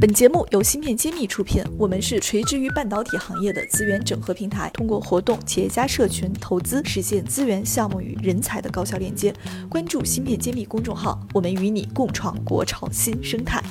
[0.00, 9.30] 本节目由芯片揭秘出品，我们是垂直于半导体行业的资源整合平台，通过活动、企业家社群、投资，实现资源、项目与人才的高效链接。
[9.68, 13.62] 关注芯片揭秘公众号，我们与你共创国潮新生态。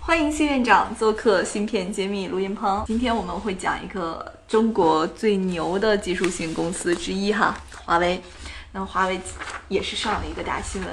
[0.00, 2.82] 欢迎谢院长做客芯片揭秘录音棚。
[2.88, 8.20] 今天我们会讲一个中国最牛的技术型公司之一哈，华为。
[8.72, 9.20] 那华为
[9.68, 10.90] 也是上了一个大新闻。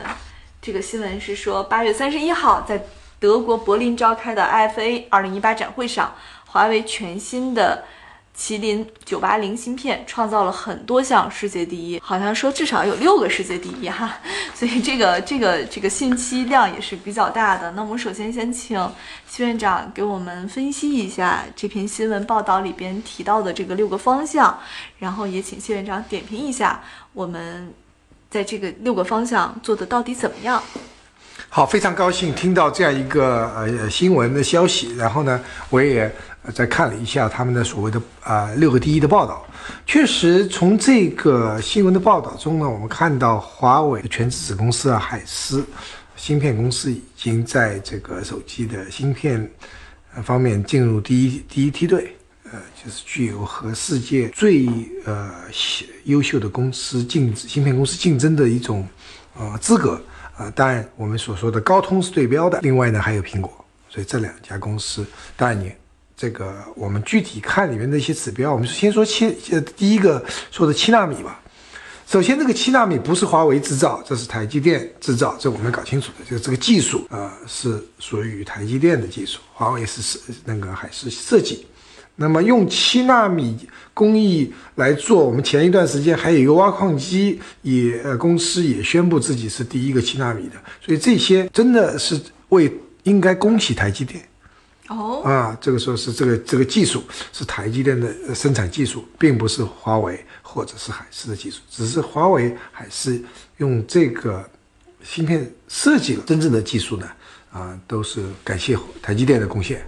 [0.63, 2.81] 这个新闻是说，八月三十一号在
[3.19, 7.83] 德国柏林召开的 IFA 二零一八展会上，华为全新的
[8.33, 14.17] 麒麟九八零芯片创造了很多项世界第一，好像说至少有六个世界第一哈，
[14.55, 17.69] 所以这个这个这个信息量也是比较大的。
[17.71, 18.79] 那我们首先先请
[19.27, 24.57] 谢院长给我们分析一下这篇新闻报道里边提到的这个六个方向，
[24.97, 27.73] 然后也请谢院长点评一下我们。
[28.33, 30.59] 在这个六个方向做的到底怎么样？
[31.49, 34.95] 好，非常高兴听到这样一个呃新闻的消息。
[34.95, 36.11] 然后呢，我也
[36.51, 39.45] 在看了一下他们的所谓的啊六个第一的报道。
[39.85, 45.63] 确实，从这个新闻的报道中呢，我们看到华为全资子公司啊海思
[46.15, 49.47] 芯片公司已经在这个手机的芯片
[50.23, 52.17] 方面进入第一第一梯队。
[52.53, 54.67] 呃，就是具有和世界最
[55.05, 55.33] 呃
[56.03, 58.87] 优秀的公司竞芯片公司竞争的一种
[59.35, 59.99] 呃资格
[60.37, 60.51] 啊。
[60.51, 63.51] 当然，我们所说的高通是对标的，另外呢还有苹果，
[63.89, 65.03] 所以这两家公司，
[65.35, 65.71] 当然你
[66.15, 71.41] 这个我们具体看里面的一些指标，我们先说七呃第一个说的七纳米吧。
[72.05, 81.65] 首先，这个七纳米不是华为制造，这是台积电制造，这我们要搞清楚的，就是这个技术啊是属于台积电的技术，华为是是那个还是设计。
[82.15, 83.57] 那么用七纳米
[83.93, 92.71] 工艺来做，我们前一段时间还有一个挖矿机也呃公司也宣布自己是第一个七纳米的，所以这些真的是为
[93.03, 94.23] 应该恭喜台积电。
[94.89, 95.23] 哦。
[95.23, 103.19] 啊，这个时候是这个这个技术是台积电的生产技术，并不是华为或者是海思的技术，只是华为海思
[103.57, 104.47] 用这个
[105.01, 107.07] 芯片设计了真正的技术呢
[107.51, 109.83] 啊，都是感谢台积电的贡献。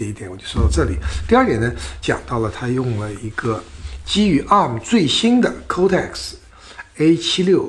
[0.00, 0.96] 第一点我就说到这里。
[1.28, 3.62] 第二点呢，讲到了他用了一个
[4.06, 6.32] 基于 ARM 最新的 Cortex
[6.96, 7.68] A76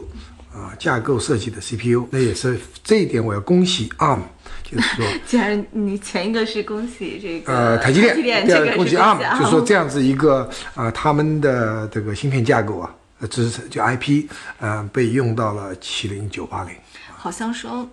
[0.53, 4.21] 啊架构设计的 CPU，那也是这一点我要恭喜 ARM，
[4.63, 12.95] 就是说， 既然你前一个是恭喜这个呃台积电，第二个恭喜 ARM，就是说这样子一个啊他们的这个芯片架构啊，
[13.29, 14.25] 支持就 IP
[14.57, 16.73] 啊被用到了麒麟九八零，
[17.13, 17.85] 好像说。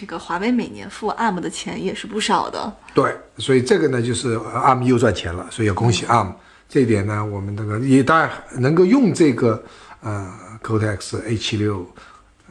[0.00, 6.32] 这个华为每年付 ARM 的钱也是不少的，对，所以这个呢就是 ARM 又赚钱了，所以要恭喜 ARM。
[6.70, 9.62] 这一点呢，我们这个也当然能够用这个
[10.00, 11.86] 呃 Cortex A 七六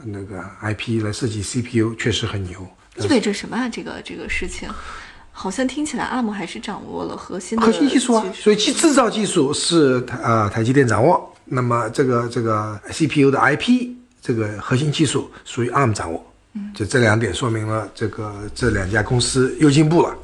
[0.04, 2.64] 那个 IP 来设计 CPU，确实很牛。
[2.98, 3.68] 意味着什么啊？
[3.68, 4.68] 这个这个事情，
[5.32, 8.24] 好像听起来 ARM 还是掌握了核心的核心技术啊。
[8.32, 13.88] 所以其制造技术是台呃台积电掌握，那么这个这个 CPU 的 IP
[14.22, 16.24] 这个核心技术属于 ARM 掌握。
[16.74, 20.14] 就这两点说明了这个这两家公司又进步了。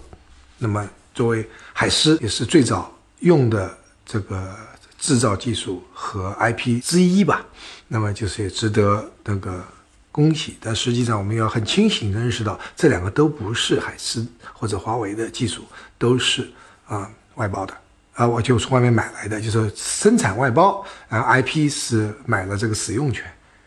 [0.58, 4.54] 那么作为海思也是最早用的这个
[4.98, 7.44] 制造技术和 IP 之一吧。
[7.88, 9.64] 那么就是也值得那个
[10.10, 10.56] 恭喜。
[10.60, 15.62] 但实际上我们要很清醒的认识到，这两个都不是海思或者华为的技术，
[15.96, 16.50] 都是
[16.86, 17.72] 啊外包的
[18.14, 23.24] 啊，我就从外面买来的，就是生产外包，然后 IP 是买了这个使用权。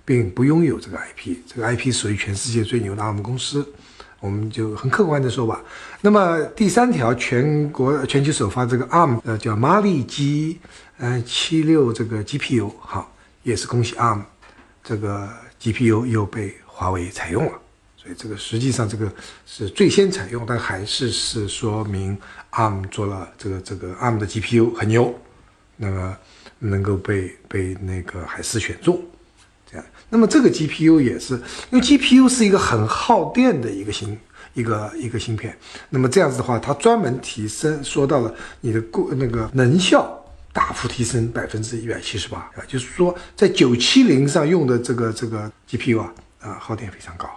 [0.09, 3.63] 并不拥有这个 IP，这个 IP 属于全世界最牛的 ARM 公司，
[4.19, 5.63] 我们就很客观的说吧。
[6.01, 10.59] 那么第三条，全国全球首发这个 ARM，呃，叫马力基，
[10.97, 14.23] 嗯，七六这个 GPU，好，也是恭喜 ARM，
[14.83, 15.29] 这个
[15.61, 17.51] GPU 又被华为采用了，
[17.95, 19.13] 所以这个实际上这个
[19.45, 22.17] 是最先采用，但还是是说明
[22.53, 25.13] ARM 做了这个这个 ARM 的 GPU 很牛，
[25.77, 26.17] 那么
[26.57, 28.99] 能够被被那个海思选中。
[29.71, 31.35] 这样，那么这个 GPU 也是，
[31.69, 34.17] 因为 GPU 是一个很耗电的一个芯，
[34.55, 35.55] 一个一个芯片。
[35.89, 40.19] 那么这样子的话，它专门提升，说到了你的过那个能效
[40.51, 47.29] 大幅提升百分之一百七十八啊，就是说在九七零上用的这个这个 GPU 啊啊耗电非常高。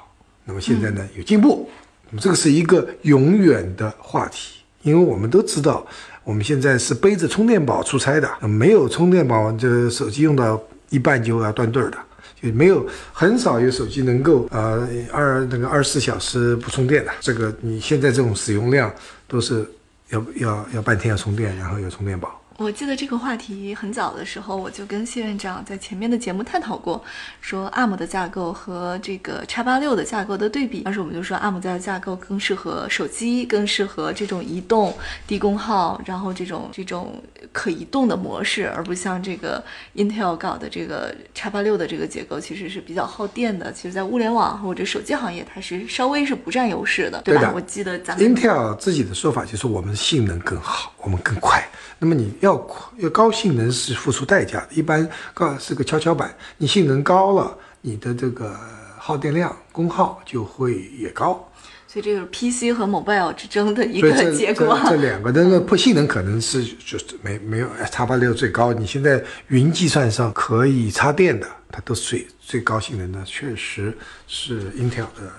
[0.45, 1.69] 那么现在呢有进步，
[2.11, 5.87] 那么这个是一个永远的话题，因为我们都知道，
[6.25, 10.59] 我们现在是背着充电宝出差的，没有充电宝，这手机用到
[10.89, 11.99] 一半就要断顿的。
[12.41, 18.93] 也没有很少有手机能够啊二那个二十四小时不充电的，这个你现在这种使用量
[19.29, 19.65] 都是
[20.11, 22.42] 要要要半天要充电，然后有充电宝。
[22.63, 27.03] 我记得这个话题很早的时候，我就跟谢院长在前面的节目探讨过，
[27.41, 30.83] 说 ARM 的架构和这个叉八六的架构的对比。
[30.83, 34.95] 当时我们就说 ARM 的架构更适合手机，更适合这种移动、
[35.27, 37.21] 低功耗，然后这种这种
[37.51, 39.63] 可移动的模式，而不像这个
[39.97, 43.73] Intel 搞的这个叉八六的这个结构，其实是比较耗电的。
[43.73, 47.41] 其实，在物联网或者手机行业，它是稍微是不占优势的，对吧？
[47.41, 51.61] 对我记得咱们 Intel 自己的说法就是我们性能更好，我们更快。
[51.99, 58.57] 那么你要快要高性能是付出代价的，一般高是个跷跷板，你性能高了，你的这个
[58.99, 61.49] 耗电量、功耗就会也高。
[61.89, 64.81] 所以这就是 PC 和 mobile 之争的一个结果。
[64.85, 68.73] 这这两个的那个 破性能可能是就是没没有叉八六最高。
[68.73, 73.95] 你现在云计算上可以插电的，它都是最最高性能的，确实
[74.27, 75.31] 是 Intel 的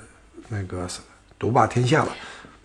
[0.47, 0.87] 那个
[1.39, 2.15] 独霸天下了。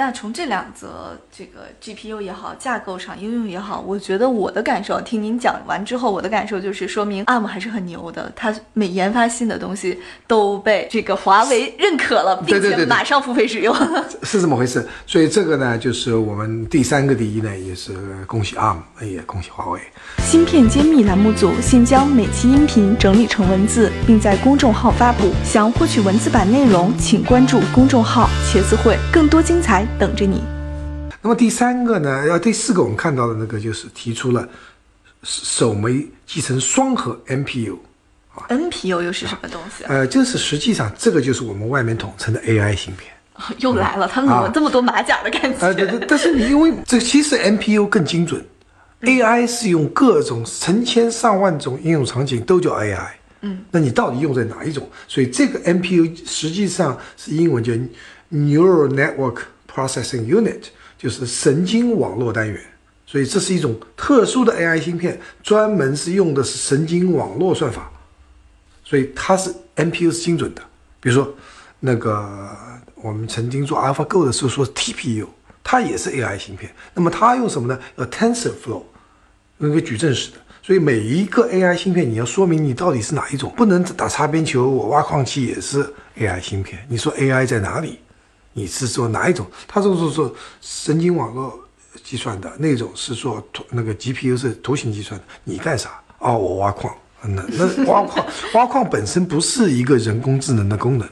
[0.01, 9.99] 那从这两则这个 GPU 也好，架构上应用也好，我觉得我的感受，听您讲完之后，我的感受就是说明 ARM 还是很牛的，它每研发新的东西
[10.29, 13.75] 都被这个华为认可了，并且马上付费使用。
[14.23, 17.93] 是这么回事，所以这个呢，就是我们第三个第一呢，也是
[18.29, 19.81] 恭喜 ARM，也恭喜华为。
[20.23, 25.33] 芯片揭秘栏目组现将每期音频整理成文字，并在公众号发布。
[25.43, 30.43] 想获取文字版内容，请关注公众号“茄子会”，更多精彩等着你。
[31.23, 34.49] 那么第三个呢，要第四个我们看到的那个就是提出了
[35.23, 39.89] 首枚集成双核 MPU，NPU 又是什么东西啊？
[39.89, 43.13] 呃，就是实际上这个就是我们外面统称的 AI 芯片。
[43.59, 45.67] 又来了，他们怎么这么多马甲的感觉？
[45.67, 48.45] 啊，对对，但是你因为这其实 MPU 更精准
[49.03, 53.09] ，AI 是用各种成千上万种应用场景都叫 AI。
[53.43, 54.89] 嗯，那你到底用在哪一种？
[55.07, 57.73] 所以这个 MPU 实际上是英文叫
[58.33, 59.43] Neural Network
[59.79, 60.63] Processing Unit，
[60.99, 62.61] 就是神经网络单元。
[63.07, 67.91] 所以这是一种特殊的 AI 芯片，专门是用的是神经网络算法，
[68.85, 70.61] 所以它是 MPU 是精准的。
[71.01, 71.33] 比如说
[71.81, 72.51] 那个
[72.97, 75.27] 我们曾经做 AlphaGo 的时候说 TPU，
[75.63, 76.71] 它也是 AI 芯片。
[76.93, 77.81] 那么它用什么呢？
[77.97, 78.83] 要 TensorFlow，
[79.59, 80.37] 用一个矩阵式的。
[80.63, 84.69] 所以每一个 AI 芯片，你要说明你到底是哪一种，不能打擦边球。
[84.69, 88.01] 我挖矿器也是 AI 芯片，你说 AI 在哪里？
[88.59, 89.47] 你是做哪一种？
[89.69, 91.57] 他就是做神经网络
[92.03, 95.91] 计算的那种是做图那个 GPU 是图形计算的，你干啥？
[96.19, 96.93] 哦，我挖矿。
[97.23, 101.09] 那那挖矿挖矿本身不是一个人工智能的功能，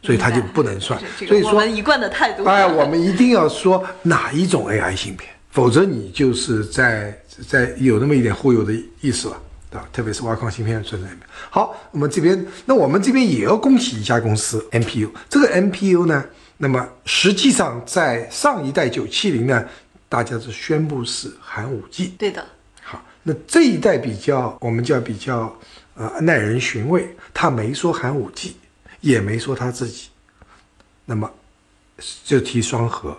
[0.00, 1.00] 所以它就不能算。
[1.18, 2.44] 所以说，我们一贯的态度。
[2.44, 7.16] 哎，我们一定要说哪一种 AI 芯片，否则你就是在
[7.48, 9.36] 在有那么一点忽悠的意思了，
[9.70, 9.88] 对吧？
[9.92, 11.26] 特别是挖矿芯片存在里面。
[11.50, 15.10] 好，我们这边，那我们这边也要恭喜一家公司 MPU。
[15.28, 16.24] 这个 MPU 呢，
[16.62, 19.66] 那么实际上在上一代九七零呢，
[20.10, 22.08] 大家是宣布是寒武纪。
[22.18, 22.44] 对的，
[22.82, 25.58] 好，那这一代比较，我们叫比较
[25.94, 28.56] 呃耐人寻味，他没说寒武纪
[29.00, 30.10] 也没说他自己，
[31.06, 31.30] 那么
[32.26, 33.16] 就提双核。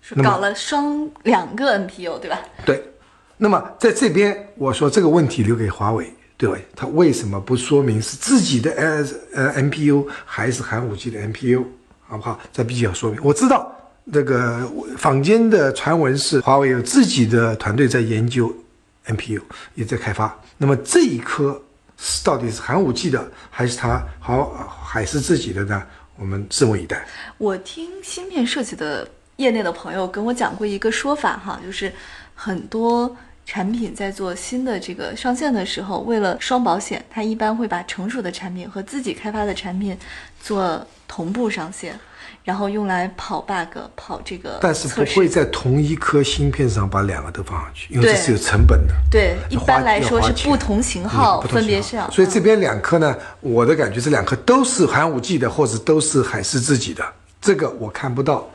[0.00, 2.40] 是搞了双两个 NPU 对吧？
[2.64, 2.82] 对，
[3.36, 6.58] 那么在这边我说这个问题留给华为，对吧？
[6.74, 11.66] 他为什么不说明是自己的呃呃 NPU 还是寒武纪的 MPU，
[12.10, 12.38] 好不好？
[12.52, 13.20] 这必须要说明。
[13.22, 13.72] 我知道
[14.12, 14.68] 这个
[14.98, 18.52] 坊间的传闻是华为有自己的团队在研究
[19.06, 19.40] MPU，
[19.76, 20.36] 也在开发。
[20.58, 21.62] 那么这一颗
[21.96, 24.50] 是到底是含五 G 的，还是它好
[24.82, 25.82] 还是自己的呢？
[26.16, 27.06] 我们拭目以待。
[27.38, 31.90] 我听芯片设计的业内的朋友跟我讲过一个说法哈，就是
[32.34, 33.16] 很多
[33.52, 39.98] 产品在做新的这个上线的时候，为了双保险，它一般会把成熟的产品和自己开发的产品
[40.40, 41.98] 做同步上线，
[42.44, 48.94] 然后用来跑 bug、跑这个但是不会在同一颗芯片上把两个都放上去，因为这是有成本的。
[49.10, 57.04] 对，一般来说是不同型号嗯分别型是要，所以这边两颗呢，我的感觉这两颗都是寒武纪的，或者都是海思自己的，
[57.40, 58.48] 这个我看不到。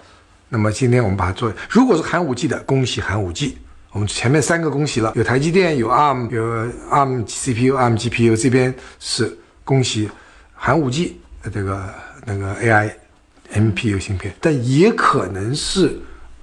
[0.47, 3.57] 那么今天我们把它做，如果是寒武纪的，恭喜含五 G。
[3.95, 6.43] 我们前面三个恭喜了，有台积电，有 ARM，有
[6.91, 10.09] ARM CPU、ARM GPU，这边是恭喜
[10.53, 11.17] 寒武纪
[11.53, 11.81] 这个
[12.25, 12.91] 那个 AI
[13.53, 15.97] MPU 芯片，但也可能是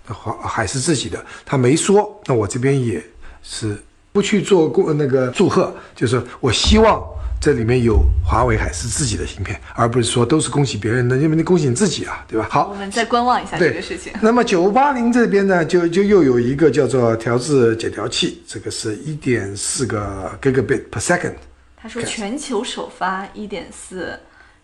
[0.07, 3.05] 华海思自己的，他没说，那我这边也
[3.43, 3.77] 是
[4.13, 7.05] 不去做过那个祝贺，就是我希望
[7.43, 12.47] 这里面有华为海思自己的芯片，而不是说都是恭喜别人的，因为你恭喜你自己啊，对吧？
[12.49, 14.13] 好我，们再观望一下这个事情。
[14.23, 21.35] 那么九八零这边呢，就就又有一个叫做调制解调器，这个是一点四个 gigabit per second。
[21.77, 24.17] 他说全球首发一点四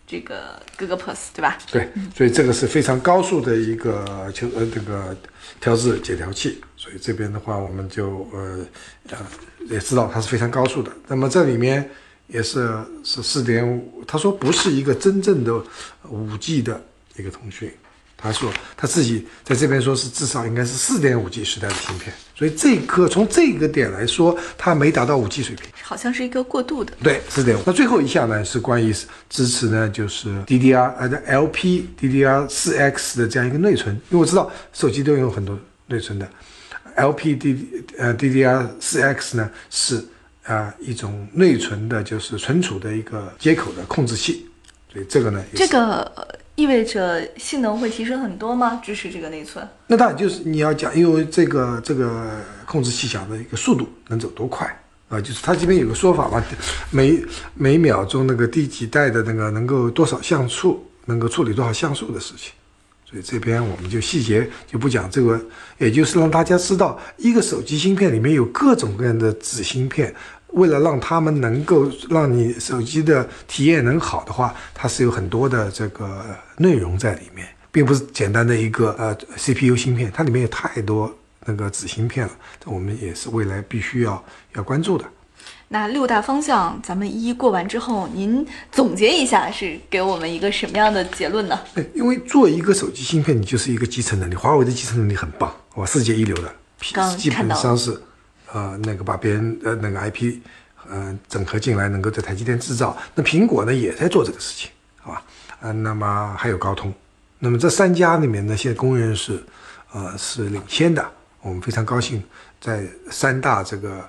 [0.06, 1.58] 这个 Google Plus，对吧？
[1.73, 5.16] 对，所以这个是非常高速的一个求呃这个
[5.61, 8.61] 调制解调器，所以这边的话我们就呃
[9.11, 9.18] 呃
[9.68, 10.92] 也知道它是非常高速的。
[11.08, 11.90] 那么这里面
[12.28, 12.70] 也是
[13.02, 15.52] 是四点五，他说不是一个真正的
[16.08, 16.80] 五 G 的
[17.16, 17.73] 一个通讯。
[18.20, 26.92] 他说他自己在这边说是至少应该是四点五 G 时代的芯片，所以这个从这个点来说，它没达到五 G 水平，好像是一个过渡的。
[27.00, 27.62] 对，四点五。
[27.64, 28.92] 那最后一项呢是关于
[29.30, 35.56] 支持呢，就是 DDR 呃 LP DDR 四 X 的这样一个内存，因为我知道手机都有很多
[35.87, 36.28] 内存的
[36.97, 40.04] ，LP D 呃 DDR 四 X 呢是
[40.49, 44.47] 啊一种内存的，就是存储的一个接口的控制器，
[44.93, 46.11] 所以这个呢这个。
[46.59, 48.83] 意味着性能会提升很多吗？
[48.85, 49.64] 支持这个内存？
[49.87, 52.26] 那当然就是你要讲，因为这个这个
[52.67, 54.67] 控制器讲的一个速度能走多快
[55.09, 55.21] 啊？
[55.21, 56.45] 就是它这边有个说法嘛，
[56.90, 57.17] 每
[57.55, 62.50] 每秒钟那个第几代的那个能够多少像素，能够处理多少像素的事情。
[63.09, 65.40] 所以这边我们就细节就不讲这个，
[65.78, 70.12] 也就是让大家知道，一个手机芯片里面有各种各样的子芯片。
[70.52, 76.25] 为了让他们能够让你手机的体验能好的话，它是有很多的这个
[76.57, 81.14] 内容在里面，并不是简单的一个呃 CPU 芯片，它里面有太多
[81.45, 82.33] 那个子芯片了，
[82.64, 84.25] 这我们也是未来必须要
[84.55, 85.05] 要关注的。
[85.69, 91.61] 那六大方向咱们一一过完之后，您总结一下是给我们一个什么样的结论呢？
[91.95, 98.00] 因为做一个手机芯片，你就是一个集成能力，华为的集成能力很棒，哇，世界一流的，基本上是。
[98.52, 100.37] 呃，那个把别人呃那个 IP，
[100.88, 102.97] 呃，整合进来，能够在台积电制造。
[103.14, 105.23] 那苹果呢，也在做这个事情，好吧？
[105.61, 106.93] 呃，那么还有高通，
[107.38, 109.43] 那么这三家里面呢，现在公认是，
[109.93, 111.05] 呃，是领先的。
[111.40, 112.23] 我们非常高兴，
[112.61, 114.09] 在三大这个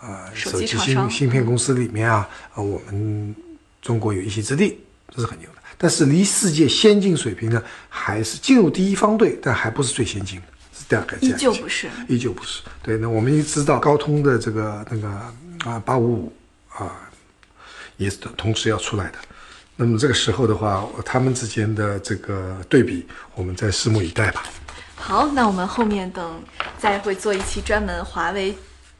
[0.00, 3.34] 呃手机芯芯片公司里面啊，呃，我们
[3.82, 4.78] 中国有一席之地，
[5.14, 5.56] 这是很牛的。
[5.76, 10.46] 但是离世界先进水平呢，还是进入第一方队，但还不是最先进的。
[11.20, 12.62] 依旧不是，依旧不是。
[12.82, 15.08] 对，那我们也知道高通的这个那个
[15.64, 16.32] 啊八五五
[16.68, 17.08] 啊，
[17.96, 19.18] 也是同时要出来的。
[19.76, 24.42] 那么这个时候的话，他们之间的这个对比，我们再拭目以待吧。
[24.96, 26.42] 好，那我们后面等
[26.78, 28.54] 再会做一期专门华为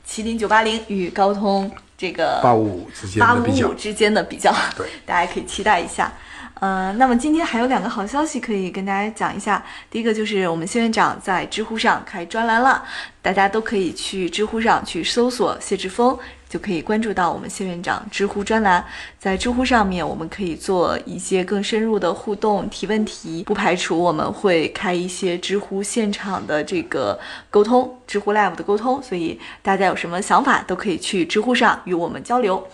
[0.08, 6.10] 麒麟九八零与高通这个八五五之间八五五之间的比较，对，大家可以期待一下。
[6.54, 9.64] 呃，那么今天还有两个好消息可以跟大家讲一下。
[9.90, 12.84] 第一个就是我们谢院长在知乎上开专栏了，
[13.22, 16.18] 大家都可以去知乎上去搜索谢志峰，
[16.50, 18.84] 就可以关注到我们谢院长知乎专栏。
[19.18, 29.02] 在知乎上面，我们可以做一些更深入的互动提问题，不排除我们会开一些知乎现场的这个沟通，知乎 Live 的沟通。
[29.02, 32.68] 所以大家有什么想法都可以去知乎上与我们交流。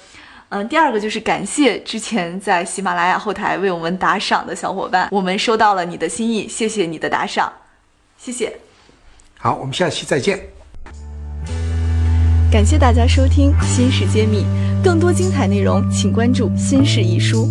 [0.51, 7.53] 嗯，第二个就是感谢之前在喜马拉雅后台为我们打赏的小伙伴，我们收到了你的心意，谢谢你的打赏，
[8.17, 8.57] 谢谢。
[9.39, 10.39] 好，我们下期再见。
[12.49, 14.45] 感谢大家收听《新事揭秘》，
[14.85, 17.45] 更多精彩内容请关注《新事一书》。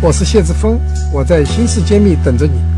[0.00, 0.78] 我是谢志峰，
[1.12, 2.77] 我在《新事揭秘》等着你。